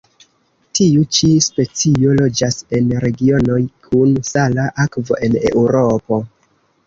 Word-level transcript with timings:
Tiu 0.77 1.03
ĉi 1.17 1.27
specio 1.47 2.15
loĝas 2.21 2.57
en 2.77 2.89
regionoj 3.03 3.59
kun 3.89 4.17
sala 4.31 4.67
akvo 4.87 5.19
en 5.27 5.37
Eŭropo. 5.53 6.19